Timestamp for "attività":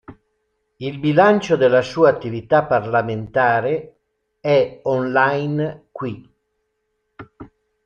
2.09-2.63